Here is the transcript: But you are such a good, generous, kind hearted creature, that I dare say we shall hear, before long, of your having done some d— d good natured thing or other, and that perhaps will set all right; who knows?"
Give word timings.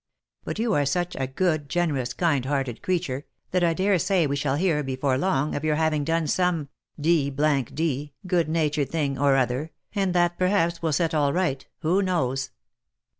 But 0.43 0.57
you 0.57 0.73
are 0.73 0.83
such 0.83 1.15
a 1.15 1.27
good, 1.27 1.69
generous, 1.69 2.13
kind 2.15 2.43
hearted 2.45 2.81
creature, 2.81 3.27
that 3.51 3.63
I 3.63 3.75
dare 3.75 3.99
say 3.99 4.25
we 4.25 4.35
shall 4.35 4.55
hear, 4.55 4.81
before 4.81 5.15
long, 5.15 5.53
of 5.53 5.63
your 5.63 5.75
having 5.75 6.03
done 6.03 6.25
some 6.25 6.69
d— 6.99 7.29
d 7.29 8.13
good 8.25 8.49
natured 8.49 8.89
thing 8.89 9.19
or 9.19 9.35
other, 9.35 9.69
and 9.93 10.15
that 10.15 10.39
perhaps 10.39 10.81
will 10.81 10.91
set 10.91 11.13
all 11.13 11.31
right; 11.33 11.63
who 11.81 12.01
knows?" 12.01 12.49